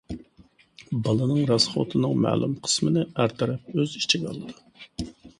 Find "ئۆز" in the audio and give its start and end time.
3.77-3.93